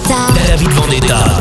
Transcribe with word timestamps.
Vendetta. 0.00 0.32
David 0.34 0.72
Vendetta. 0.72 1.39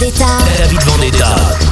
Vendetta. 0.00 0.38
David 0.56 0.82
Vendetta. 0.86 1.69